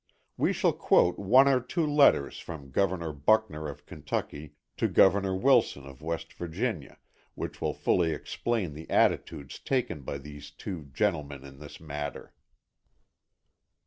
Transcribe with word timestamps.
We 0.35 0.51
shall 0.51 0.73
quote 0.73 1.19
one 1.19 1.47
or 1.47 1.59
two 1.61 1.85
letters 1.85 2.39
from 2.39 2.71
Governor 2.71 3.13
Buckner 3.13 3.69
of 3.69 3.85
Kentucky 3.85 4.55
to 4.77 4.87
Governor 4.87 5.35
Wilson 5.35 5.85
of 5.85 6.01
West 6.01 6.33
Virginia, 6.33 6.97
which 7.35 7.61
will 7.61 7.75
fully 7.75 8.09
explain 8.11 8.73
the 8.73 8.89
attitudes 8.89 9.59
taken 9.59 10.01
by 10.01 10.17
these 10.17 10.49
two 10.49 10.85
gentlemen 10.91 11.43
in 11.43 11.59
this 11.59 11.79
matter. 11.79 12.33